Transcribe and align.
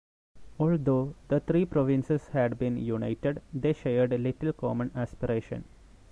Although 0.59 1.13
the 1.27 1.41
three 1.41 1.63
provinces 1.65 2.29
had 2.29 2.57
been 2.57 2.75
united, 2.75 3.43
they 3.53 3.73
shared 3.73 4.09
little 4.19 4.51
common 4.51 4.89
aspiration. 4.95 5.63